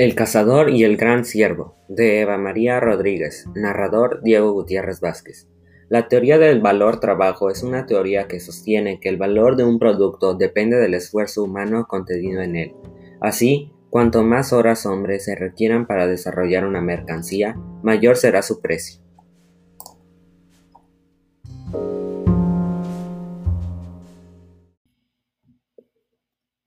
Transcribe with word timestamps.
El 0.00 0.14
cazador 0.14 0.70
y 0.70 0.84
el 0.84 0.96
gran 0.96 1.26
ciervo, 1.26 1.76
de 1.90 2.22
Eva 2.22 2.38
María 2.38 2.80
Rodríguez, 2.80 3.44
narrador 3.54 4.22
Diego 4.22 4.50
Gutiérrez 4.52 4.98
Vázquez. 5.02 5.46
La 5.90 6.08
teoría 6.08 6.38
del 6.38 6.62
valor 6.62 7.00
trabajo 7.00 7.50
es 7.50 7.62
una 7.62 7.84
teoría 7.84 8.26
que 8.26 8.40
sostiene 8.40 8.98
que 8.98 9.10
el 9.10 9.18
valor 9.18 9.56
de 9.56 9.64
un 9.64 9.78
producto 9.78 10.32
depende 10.32 10.78
del 10.78 10.94
esfuerzo 10.94 11.44
humano 11.44 11.84
contenido 11.86 12.40
en 12.40 12.56
él. 12.56 12.72
Así, 13.20 13.74
cuanto 13.90 14.22
más 14.22 14.54
horas 14.54 14.86
hombres 14.86 15.26
se 15.26 15.34
requieran 15.34 15.86
para 15.86 16.06
desarrollar 16.06 16.64
una 16.64 16.80
mercancía, 16.80 17.56
mayor 17.82 18.16
será 18.16 18.40
su 18.40 18.62
precio. 18.62 19.02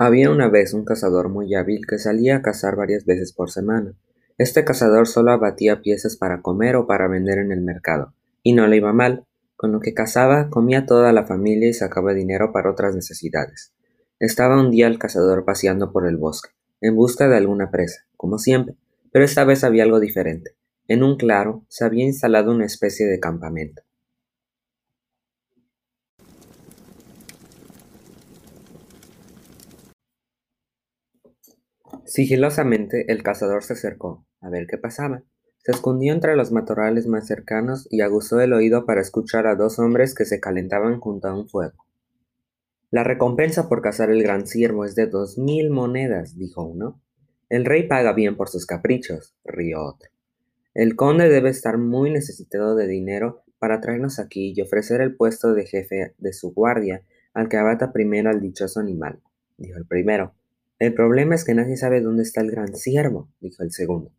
Había 0.00 0.30
una 0.30 0.48
vez 0.48 0.74
un 0.74 0.84
cazador 0.84 1.28
muy 1.28 1.56
hábil 1.56 1.84
que 1.84 1.98
salía 1.98 2.36
a 2.36 2.42
cazar 2.42 2.76
varias 2.76 3.04
veces 3.04 3.32
por 3.32 3.50
semana. 3.50 3.94
Este 4.38 4.64
cazador 4.64 5.08
solo 5.08 5.32
abatía 5.32 5.82
piezas 5.82 6.16
para 6.16 6.40
comer 6.40 6.76
o 6.76 6.86
para 6.86 7.08
vender 7.08 7.38
en 7.38 7.50
el 7.50 7.62
mercado, 7.62 8.14
y 8.44 8.52
no 8.52 8.68
le 8.68 8.76
iba 8.76 8.92
mal. 8.92 9.24
Con 9.56 9.72
lo 9.72 9.80
que 9.80 9.94
cazaba, 9.94 10.50
comía 10.50 10.86
toda 10.86 11.12
la 11.12 11.26
familia 11.26 11.68
y 11.68 11.72
sacaba 11.72 12.14
dinero 12.14 12.52
para 12.52 12.70
otras 12.70 12.94
necesidades. 12.94 13.72
Estaba 14.20 14.60
un 14.60 14.70
día 14.70 14.86
el 14.86 15.00
cazador 15.00 15.44
paseando 15.44 15.90
por 15.90 16.06
el 16.06 16.16
bosque, 16.16 16.50
en 16.80 16.94
busca 16.94 17.26
de 17.26 17.36
alguna 17.36 17.72
presa, 17.72 18.02
como 18.16 18.38
siempre, 18.38 18.76
pero 19.10 19.24
esta 19.24 19.42
vez 19.42 19.64
había 19.64 19.82
algo 19.82 19.98
diferente. 19.98 20.52
En 20.86 21.02
un 21.02 21.16
claro 21.16 21.64
se 21.66 21.84
había 21.84 22.04
instalado 22.04 22.52
una 22.52 22.66
especie 22.66 23.04
de 23.08 23.18
campamento. 23.18 23.82
Sigilosamente 32.08 33.12
el 33.12 33.22
cazador 33.22 33.62
se 33.62 33.74
acercó, 33.74 34.24
a 34.40 34.48
ver 34.48 34.66
qué 34.66 34.78
pasaba. 34.78 35.24
Se 35.58 35.72
escondió 35.72 36.14
entre 36.14 36.36
los 36.36 36.52
matorrales 36.52 37.06
más 37.06 37.26
cercanos 37.26 37.86
y 37.90 38.00
aguzó 38.00 38.40
el 38.40 38.54
oído 38.54 38.86
para 38.86 39.02
escuchar 39.02 39.46
a 39.46 39.56
dos 39.56 39.78
hombres 39.78 40.14
que 40.14 40.24
se 40.24 40.40
calentaban 40.40 41.00
junto 41.00 41.28
a 41.28 41.38
un 41.38 41.50
fuego. 41.50 41.84
La 42.90 43.04
recompensa 43.04 43.68
por 43.68 43.82
cazar 43.82 44.10
el 44.10 44.22
gran 44.22 44.46
ciervo 44.46 44.86
es 44.86 44.94
de 44.94 45.06
dos 45.06 45.36
mil 45.36 45.68
monedas, 45.68 46.38
dijo 46.38 46.64
uno. 46.64 46.98
El 47.50 47.66
rey 47.66 47.86
paga 47.86 48.14
bien 48.14 48.38
por 48.38 48.48
sus 48.48 48.64
caprichos, 48.64 49.34
rió 49.44 49.84
otro. 49.84 50.08
El 50.72 50.96
conde 50.96 51.28
debe 51.28 51.50
estar 51.50 51.76
muy 51.76 52.10
necesitado 52.10 52.74
de 52.74 52.86
dinero 52.86 53.42
para 53.58 53.82
traernos 53.82 54.18
aquí 54.18 54.54
y 54.56 54.62
ofrecer 54.62 55.02
el 55.02 55.14
puesto 55.14 55.52
de 55.52 55.66
jefe 55.66 56.14
de 56.16 56.32
su 56.32 56.54
guardia 56.54 57.02
al 57.34 57.50
que 57.50 57.58
abata 57.58 57.92
primero 57.92 58.30
al 58.30 58.40
dichoso 58.40 58.80
animal, 58.80 59.20
dijo 59.58 59.76
el 59.76 59.84
primero. 59.84 60.32
El 60.78 60.94
problema 60.94 61.34
es 61.34 61.44
que 61.44 61.54
nadie 61.54 61.76
sabe 61.76 62.00
dónde 62.00 62.22
está 62.22 62.40
el 62.40 62.52
gran 62.52 62.74
ciervo, 62.74 63.28
dijo 63.40 63.64
el 63.64 63.72
segundo. 63.72 64.12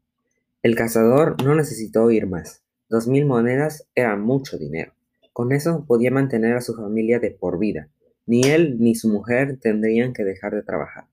El 0.61 0.75
cazador 0.75 1.41
no 1.41 1.55
necesitó 1.55 2.03
oír 2.03 2.27
más. 2.27 2.63
Dos 2.89 3.07
mil 3.07 3.25
monedas 3.25 3.87
era 3.95 4.17
mucho 4.17 4.57
dinero. 4.57 4.91
Con 5.31 5.53
eso 5.53 5.85
podía 5.87 6.11
mantener 6.11 6.57
a 6.57 6.61
su 6.61 6.75
familia 6.75 7.19
de 7.19 7.31
por 7.31 7.59
vida. 7.59 7.87
Ni 8.25 8.43
él 8.43 8.75
ni 8.77 8.93
su 8.95 9.07
mujer 9.07 9.57
tendrían 9.61 10.11
que 10.11 10.25
dejar 10.25 10.53
de 10.53 10.63
trabajar. 10.63 11.05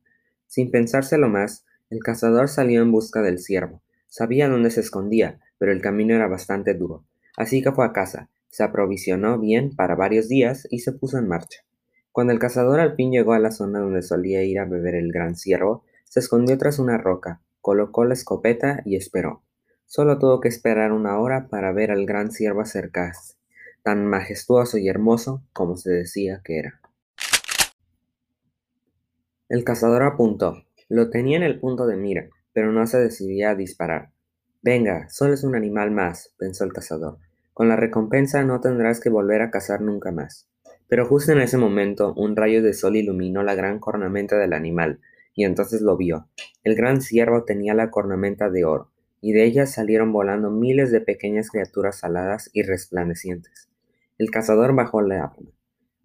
Sin 0.49 0.73
pensárselo 0.73 1.29
más, 1.29 1.65
el 1.91 2.01
cazador 2.01 2.49
salió 2.49 2.83
en 2.83 2.91
busca 2.91 3.23
del 3.23 3.39
ciervo. 3.39 3.83
Sabía 4.09 4.49
dónde 4.49 4.73
se 4.73 4.81
escondía, 4.81 5.39
pero 5.59 5.71
el 5.71 5.81
camino 5.81 6.15
era 6.15 6.27
bastante 6.27 6.75
duro. 6.75 7.05
Así 7.37 7.63
que 7.63 7.71
fue 7.71 7.87
a 7.87 7.93
casa, 7.93 8.31
se 8.49 8.65
aprovisionó 8.65 9.39
bien 9.39 9.77
para 9.77 9.95
varios 9.95 10.29
días 10.29 10.67
y 10.71 10.81
se 10.81 10.91
puso 10.91 11.19
en 11.19 11.29
marcha. 11.29 11.61
Cuando 12.17 12.33
el 12.33 12.39
cazador 12.39 12.81
al 12.81 12.97
fin 12.97 13.13
llegó 13.13 13.35
a 13.35 13.39
la 13.39 13.51
zona 13.51 13.79
donde 13.79 14.01
solía 14.01 14.43
ir 14.43 14.59
a 14.59 14.65
beber 14.65 14.95
el 14.95 15.13
gran 15.13 15.37
ciervo, 15.37 15.85
se 16.05 16.21
escondió 16.21 16.57
tras 16.57 16.79
una 16.79 16.97
roca, 16.97 17.43
colocó 17.61 18.07
la 18.07 18.15
escopeta 18.15 18.81
y 18.87 18.97
esperó. 18.97 19.43
Solo 19.85 20.19
tuvo 20.19 20.41
que 20.41 20.49
esperar 20.49 20.93
una 20.93 21.19
hora 21.19 21.49
para 21.49 21.73
ver 21.73 21.91
al 21.91 22.07
gran 22.07 22.31
ciervo 22.31 22.63
acercarse, 22.63 23.35
tan 23.83 24.07
majestuoso 24.07 24.79
y 24.79 24.89
hermoso 24.89 25.43
como 25.53 25.77
se 25.77 25.91
decía 25.91 26.41
que 26.43 26.59
era. 26.59 26.81
El 29.51 29.63
cazador 29.65 30.03
apuntó. 30.03 30.65
Lo 30.89 31.11
tenía 31.11 31.37
en 31.37 31.43
el 31.43 31.61
punto 31.61 31.87
de 31.87 31.99
mira, 31.99 32.31
pero 32.55 32.73
no 32.73 32.87
se 32.87 32.97
decidía 32.97 33.51
a 33.51 33.57
disparar. 33.57 34.09
Venga, 34.63 35.07
solo 35.11 35.35
es 35.35 35.45
un 35.45 35.55
animal 35.55 35.91
más, 35.91 36.33
pensó 36.39 36.65
el 36.65 36.73
cazador. 36.73 37.19
Con 37.53 37.69
la 37.69 37.77
recompensa 37.77 38.43
no 38.43 38.63
tendrás 38.63 39.01
que 39.01 39.11
volver 39.11 39.43
a 39.43 39.51
cazar 39.51 39.83
nunca 39.83 40.13
más. 40.13 40.49
Pero 40.89 41.07
justo 41.07 41.33
en 41.33 41.41
ese 41.41 41.59
momento 41.59 42.15
un 42.15 42.37
rayo 42.37 42.63
de 42.63 42.73
sol 42.73 42.97
iluminó 42.97 43.43
la 43.43 43.55
gran 43.55 43.81
cornamenta 43.81 44.39
del 44.39 44.53
animal, 44.53 45.01
y 45.35 45.45
entonces 45.45 45.81
lo 45.81 45.97
vio. 45.97 46.29
El 46.65 46.75
gran 46.75 47.01
ciervo 47.01 47.45
tenía 47.45 47.75
la 47.75 47.91
cornamenta 47.91 48.51
de 48.51 48.65
oro, 48.65 48.91
y 49.21 49.33
de 49.33 49.45
ella 49.45 49.67
salieron 49.67 50.13
volando 50.13 50.51
miles 50.51 50.91
de 50.91 51.01
pequeñas 51.01 51.51
criaturas 51.51 52.05
aladas 52.05 52.51
y 52.53 52.63
resplandecientes. 52.63 53.69
El 54.19 54.31
cazador 54.31 54.75
bajó 54.75 55.03
la 55.03 55.25
arma. 55.25 55.51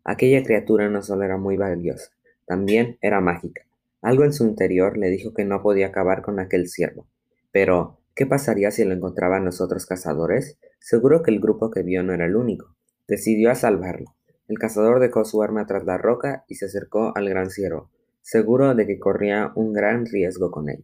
Aquella 0.04 0.44
criatura 0.44 0.90
no 0.90 1.02
solo 1.04 1.24
era 1.24 1.38
muy 1.38 1.58
valiosa, 1.58 2.12
también 2.46 2.98
era 3.02 3.22
mágica. 3.22 3.62
Algo 4.02 4.24
en 4.24 4.34
su 4.34 4.46
interior 4.46 4.98
le 4.98 5.10
dijo 5.10 5.34
que 5.34 5.46
no 5.46 5.62
podía 5.62 5.88
acabar 5.88 6.24
con 6.24 6.40
aquel 6.40 6.68
ciervo. 6.68 7.06
Pero, 7.52 8.00
¿qué 8.16 8.26
pasaría 8.26 8.72
si 8.72 8.84
lo 8.84 8.94
encontraban 8.94 9.46
los 9.46 9.62
otros 9.62 9.86
cazadores? 9.86 10.58
Seguro 10.80 11.22
que 11.22 11.30
el 11.30 11.40
grupo 11.40 11.70
que 11.70 11.84
vio 11.84 12.02
no 12.02 12.14
era 12.14 12.26
el 12.26 12.36
único. 12.36 12.76
Decidió 13.08 13.52
a 13.52 13.56
salvarlo. 13.56 14.16
El 14.52 14.60
cazador 14.60 15.00
dejó 15.00 15.24
su 15.24 15.42
arma 15.42 15.66
tras 15.66 15.86
la 15.86 15.98
roca 15.98 16.44
y 16.50 16.56
se 16.56 16.66
acercó 16.66 17.14
al 17.16 17.30
gran 17.30 17.50
ciervo, 17.50 17.90
seguro 18.22 18.76
de 18.76 18.86
que 18.86 19.00
corría 19.00 19.54
un 19.56 19.72
gran 19.72 20.06
riesgo 20.06 20.52
con 20.52 20.68
él. 20.68 20.84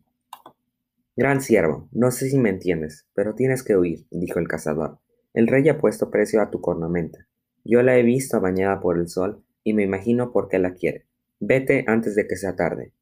Gran 1.18 1.42
ciervo, 1.42 1.90
no 1.92 2.12
sé 2.12 2.30
si 2.30 2.40
me 2.40 2.50
entiendes, 2.50 3.08
pero 3.14 3.36
tienes 3.36 3.64
que 3.64 3.76
huir, 3.76 4.06
dijo 4.10 4.40
el 4.40 4.48
cazador. 4.48 5.00
El 5.34 5.48
rey 5.48 5.68
ha 5.68 5.78
puesto 5.78 6.10
precio 6.10 6.42
a 6.42 6.50
tu 6.50 6.62
cornamenta. 6.62 7.28
Yo 7.66 7.84
la 7.84 7.98
he 7.98 8.04
visto 8.04 8.40
bañada 8.40 8.80
por 8.80 8.98
el 8.98 9.10
sol 9.10 9.44
y 9.66 9.74
me 9.74 9.84
imagino 9.84 10.32
por 10.32 10.48
qué 10.48 10.60
la 10.60 10.74
quiere. 10.74 11.06
Vete 11.42 11.84
antes 11.88 12.16
de 12.16 12.26
que 12.26 12.38
sea 12.38 12.56
tarde. 12.56 12.94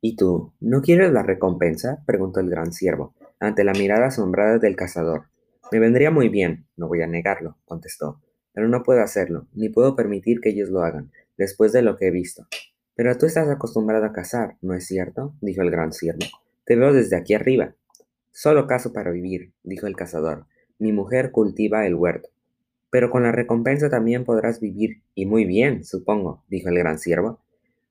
¿Y 0.00 0.14
tú, 0.14 0.52
no 0.60 0.82
quieres 0.82 1.10
la 1.10 1.24
recompensa? 1.24 2.04
preguntó 2.06 2.38
el 2.38 2.48
gran 2.48 2.72
ciervo, 2.72 3.16
ante 3.40 3.64
la 3.64 3.72
mirada 3.72 4.06
asombrada 4.06 4.58
del 4.58 4.76
cazador. 4.76 5.24
Me 5.72 5.80
vendría 5.80 6.12
muy 6.12 6.28
bien, 6.28 6.68
no 6.76 6.86
voy 6.86 7.02
a 7.02 7.08
negarlo, 7.08 7.58
contestó, 7.64 8.20
pero 8.56 8.68
no 8.68 8.82
puedo 8.82 9.02
hacerlo, 9.02 9.46
ni 9.52 9.68
puedo 9.68 9.94
permitir 9.94 10.40
que 10.40 10.48
ellos 10.48 10.70
lo 10.70 10.80
hagan, 10.82 11.12
después 11.36 11.72
de 11.72 11.82
lo 11.82 11.98
que 11.98 12.06
he 12.06 12.10
visto. 12.10 12.46
Pero 12.94 13.18
tú 13.18 13.26
estás 13.26 13.50
acostumbrado 13.50 14.06
a 14.06 14.14
cazar, 14.14 14.56
¿no 14.62 14.72
es 14.72 14.86
cierto? 14.86 15.34
dijo 15.42 15.60
el 15.60 15.70
gran 15.70 15.92
ciervo. 15.92 16.24
Te 16.64 16.74
veo 16.74 16.94
desde 16.94 17.16
aquí 17.16 17.34
arriba. 17.34 17.74
Solo 18.32 18.66
cazo 18.66 18.94
para 18.94 19.10
vivir, 19.10 19.52
dijo 19.62 19.86
el 19.86 19.94
cazador. 19.94 20.46
Mi 20.78 20.90
mujer 20.90 21.32
cultiva 21.32 21.86
el 21.86 21.96
huerto. 21.96 22.30
Pero 22.88 23.10
con 23.10 23.24
la 23.24 23.32
recompensa 23.32 23.90
también 23.90 24.24
podrás 24.24 24.58
vivir, 24.58 25.02
y 25.14 25.26
muy 25.26 25.44
bien, 25.44 25.84
supongo, 25.84 26.42
dijo 26.48 26.70
el 26.70 26.78
gran 26.78 26.98
ciervo. 26.98 27.40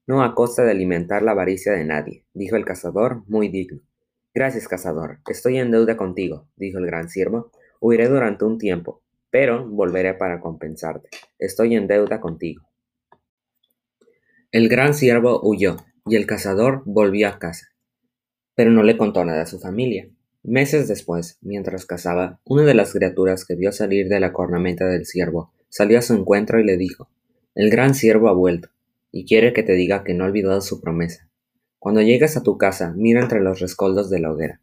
No 0.07 0.23
a 0.23 0.33
costa 0.33 0.63
de 0.63 0.71
alimentar 0.71 1.21
la 1.21 1.33
avaricia 1.33 1.73
de 1.73 1.85
nadie, 1.85 2.23
dijo 2.33 2.55
el 2.55 2.65
cazador, 2.65 3.21
muy 3.27 3.49
digno. 3.49 3.81
Gracias, 4.33 4.67
cazador. 4.67 5.19
Estoy 5.29 5.59
en 5.59 5.69
deuda 5.69 5.95
contigo, 5.95 6.47
dijo 6.55 6.79
el 6.79 6.87
gran 6.87 7.07
ciervo. 7.07 7.51
Huiré 7.79 8.07
durante 8.07 8.45
un 8.45 8.57
tiempo, 8.57 9.03
pero 9.37 9.67
volveré 9.67 10.13
para 10.13 10.39
compensarte. 10.39 11.09
Estoy 11.37 11.75
en 11.75 11.87
deuda 11.87 12.21
contigo. 12.21 12.69
El 14.49 14.69
gran 14.69 14.93
ciervo 14.93 15.41
huyó, 15.43 15.75
y 16.05 16.15
el 16.15 16.25
cazador 16.25 16.83
volvió 16.85 17.27
a 17.27 17.37
casa. 17.37 17.67
Pero 18.55 18.71
no 18.71 18.81
le 18.81 18.95
contó 18.95 19.25
nada 19.25 19.41
a 19.41 19.45
su 19.45 19.59
familia. 19.59 20.07
Meses 20.41 20.87
después, 20.87 21.37
mientras 21.41 21.85
cazaba, 21.85 22.39
una 22.45 22.63
de 22.63 22.75
las 22.75 22.93
criaturas 22.93 23.43
que 23.43 23.55
vio 23.55 23.73
salir 23.73 24.07
de 24.07 24.21
la 24.21 24.31
cornamenta 24.31 24.87
del 24.87 25.05
ciervo 25.05 25.51
salió 25.67 25.99
a 25.99 26.01
su 26.01 26.13
encuentro 26.13 26.61
y 26.61 26.63
le 26.63 26.77
dijo 26.77 27.09
El 27.55 27.69
gran 27.69 27.93
ciervo 27.93 28.29
ha 28.29 28.33
vuelto, 28.33 28.69
y 29.11 29.25
quiere 29.25 29.51
que 29.51 29.63
te 29.63 29.73
diga 29.73 30.05
que 30.05 30.13
no 30.13 30.23
ha 30.23 30.27
olvidado 30.27 30.61
su 30.61 30.79
promesa. 30.79 31.27
Cuando 31.77 32.01
llegues 32.01 32.37
a 32.37 32.43
tu 32.43 32.57
casa, 32.57 32.93
mira 32.95 33.19
entre 33.19 33.41
los 33.41 33.59
rescoldos 33.59 34.09
de 34.09 34.21
la 34.21 34.31
hoguera. 34.31 34.61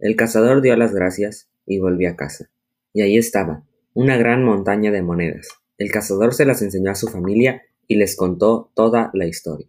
El 0.00 0.16
cazador 0.16 0.60
dio 0.60 0.74
las 0.74 0.92
gracias 0.92 1.48
y 1.66 1.78
volvió 1.78 2.10
a 2.10 2.16
casa. 2.16 2.50
Y 2.92 3.02
ahí 3.02 3.16
estaba, 3.16 3.62
una 3.94 4.16
gran 4.16 4.44
montaña 4.44 4.90
de 4.90 5.02
monedas. 5.02 5.48
El 5.78 5.90
cazador 5.90 6.34
se 6.34 6.44
las 6.44 6.62
enseñó 6.62 6.90
a 6.90 6.94
su 6.94 7.08
familia 7.08 7.62
y 7.86 7.96
les 7.96 8.16
contó 8.16 8.70
toda 8.74 9.10
la 9.14 9.26
historia. 9.26 9.68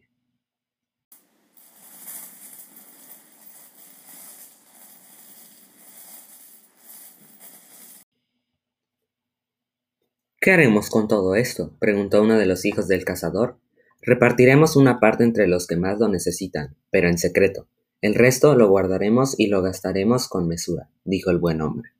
¿Qué 10.41 10.51
haremos 10.51 10.89
con 10.89 11.07
todo 11.07 11.35
esto? 11.35 11.75
preguntó 11.79 12.21
uno 12.21 12.37
de 12.37 12.45
los 12.45 12.65
hijos 12.65 12.87
del 12.87 13.03
cazador. 13.03 13.59
Repartiremos 14.01 14.77
una 14.77 14.99
parte 14.99 15.23
entre 15.25 15.47
los 15.47 15.67
que 15.67 15.75
más 15.75 15.99
lo 15.99 16.07
necesitan, 16.07 16.77
pero 16.91 17.09
en 17.09 17.17
secreto. 17.17 17.67
El 18.01 18.15
resto 18.15 18.55
lo 18.55 18.69
guardaremos 18.69 19.37
y 19.37 19.47
lo 19.47 19.61
gastaremos 19.61 20.29
con 20.29 20.47
mesura, 20.47 20.89
dijo 21.03 21.29
el 21.29 21.39
buen 21.39 21.61
hombre. 21.61 21.91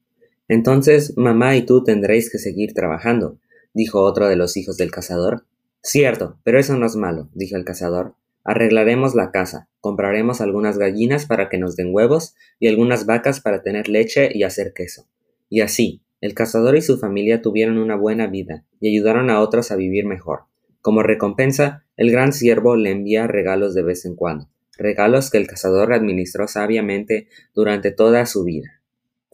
Entonces 0.50 1.16
mamá 1.16 1.56
y 1.56 1.62
tú 1.62 1.84
tendréis 1.84 2.32
que 2.32 2.40
seguir 2.40 2.74
trabajando, 2.74 3.38
dijo 3.74 4.02
otro 4.02 4.28
de 4.28 4.36
los 4.36 4.58
hijos 4.58 4.78
del 4.78 4.92
cazador. 4.92 5.46
Cierto, 5.82 6.38
pero 6.44 6.60
eso 6.60 6.76
no 6.76 6.88
es 6.88 6.96
malo, 6.96 7.30
dijo 7.34 7.56
el 7.56 7.64
cazador. 7.64 8.16
Arreglaremos 8.44 9.14
la 9.14 9.32
casa, 9.32 9.70
compraremos 9.80 10.42
algunas 10.42 10.80
gallinas 10.80 11.28
para 11.28 11.50
que 11.50 11.60
nos 11.60 11.76
den 11.76 11.94
huevos 11.94 12.36
y 12.60 12.68
algunas 12.68 13.06
vacas 13.06 13.42
para 13.42 13.62
tener 13.62 13.88
leche 13.88 14.30
y 14.34 14.42
hacer 14.42 14.74
queso. 14.74 15.06
Y 15.50 15.62
así, 15.62 16.02
el 16.20 16.34
cazador 16.34 16.76
y 16.76 16.82
su 16.82 16.98
familia 16.98 17.44
tuvieron 17.44 17.78
una 17.78 17.96
buena 17.96 18.26
vida 18.26 18.66
y 18.80 18.90
ayudaron 18.90 19.30
a 19.30 19.42
otros 19.42 19.70
a 19.72 19.76
vivir 19.76 20.06
mejor. 20.06 20.46
Como 20.82 21.04
recompensa, 21.04 21.86
el 21.96 22.10
gran 22.10 22.34
siervo 22.34 22.76
le 22.76 22.90
envía 22.90 23.28
regalos 23.28 23.76
de 23.76 23.84
vez 23.84 24.04
en 24.06 24.16
cuando, 24.16 24.50
regalos 24.78 25.30
que 25.30 25.38
el 25.38 25.46
cazador 25.46 25.94
administró 25.94 26.48
sabiamente 26.48 27.28
durante 27.54 27.92
toda 27.92 28.26
su 28.26 28.44
vida. 28.44 28.82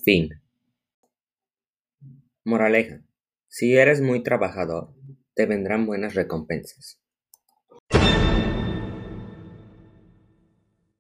Fin. 0.04 0.30
Moraleja. 2.46 3.02
Si 3.48 3.76
eres 3.76 4.02
muy 4.02 4.22
trabajador, 4.22 4.94
te 5.34 5.48
vendrán 5.48 5.88
buenas 5.88 6.14
recompensas. 6.14 7.02